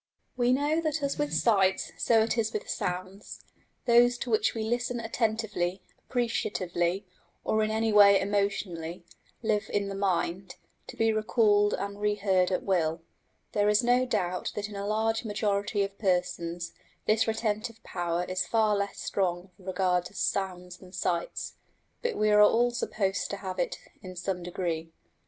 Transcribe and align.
We 0.35 0.51
know 0.51 0.81
that 0.81 1.03
as 1.03 1.19
with 1.19 1.31
sights 1.31 1.91
so 1.95 2.23
it 2.23 2.35
is 2.35 2.53
with 2.53 2.67
sounds: 2.67 3.45
those 3.85 4.17
to 4.17 4.31
which 4.31 4.55
we 4.55 4.63
listen 4.63 4.99
attentively, 4.99 5.83
appreciatively, 6.09 7.05
or 7.43 7.61
in 7.61 7.69
any 7.69 7.93
way 7.93 8.19
emotionally, 8.19 9.05
live 9.43 9.69
in 9.71 9.89
the 9.89 9.93
mind, 9.95 10.55
to 10.87 10.97
be 10.97 11.13
recalled 11.13 11.75
and 11.75 11.97
reheard 12.01 12.49
at 12.49 12.63
will. 12.63 13.03
There 13.51 13.69
is 13.69 13.83
no 13.83 14.07
doubt 14.07 14.51
that 14.55 14.67
in 14.69 14.75
a 14.75 14.87
large 14.87 15.23
majority 15.23 15.83
of 15.83 15.99
persons 15.99 16.73
this 17.05 17.27
retentive 17.27 17.83
power 17.83 18.23
is 18.23 18.47
far 18.47 18.75
less 18.75 18.99
strong 19.01 19.51
with 19.59 19.67
regard 19.67 20.05
to 20.05 20.15
sounds 20.15 20.77
than 20.77 20.93
sights, 20.93 21.57
but 22.01 22.15
we 22.17 22.31
are 22.31 22.41
all 22.41 22.71
supposed 22.71 23.29
to 23.29 23.37
have 23.37 23.59
it 23.59 23.77
in 24.01 24.15
some 24.15 24.41
degree. 24.41 24.89